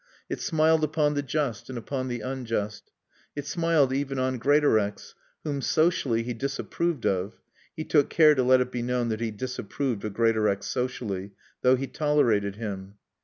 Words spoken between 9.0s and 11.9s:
that he disapproved of Greatorex socially), though he